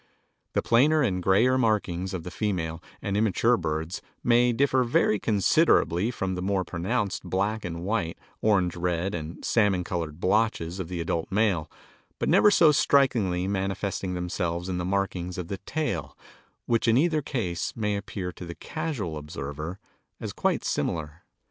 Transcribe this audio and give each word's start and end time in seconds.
The 0.53 0.63
plainer 0.63 1.03
and 1.03 1.21
grayer 1.21 1.59
markings 1.59 2.15
of 2.15 2.23
the 2.23 2.31
female 2.31 2.81
and 3.03 3.15
immature 3.15 3.55
birds 3.55 4.01
may 4.23 4.51
differ 4.51 4.83
very 4.83 5.19
considerably 5.19 6.09
from 6.09 6.33
the 6.33 6.41
more 6.41 6.63
pronounced 6.63 7.21
black 7.23 7.63
and 7.63 7.83
white, 7.83 8.17
orange 8.41 8.75
red 8.75 9.13
and 9.13 9.45
salmon 9.45 9.83
colored 9.83 10.19
blotches 10.19 10.79
of 10.79 10.87
the 10.87 11.01
adult 11.01 11.31
male, 11.31 11.69
but 12.17 12.29
never 12.29 12.49
so 12.49 12.71
strikingly 12.71 13.47
manifesting 13.47 14.15
themselves 14.15 14.69
in 14.69 14.79
the 14.79 14.85
markings 14.85 15.37
of 15.37 15.49
the 15.49 15.59
tail 15.67 16.17
which 16.65 16.87
in 16.87 16.97
either 16.97 17.21
case 17.21 17.75
may 17.75 17.95
appear 17.95 18.31
to 18.31 18.45
the 18.47 18.55
casual 18.55 19.17
observer 19.17 19.77
as 20.19 20.33
quite 20.33 20.63
similar. 20.63 21.21